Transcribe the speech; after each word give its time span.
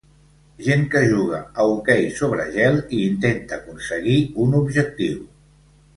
Gent 0.67 0.85
que 0.93 1.01
juga 1.11 1.41
a 1.63 1.65
hoquei 1.73 2.01
sobre 2.21 2.47
gel 2.57 2.81
i 3.01 3.03
intenta 3.11 3.61
aconseguir 3.61 4.19
un 4.47 4.61
objectiu. 4.65 5.25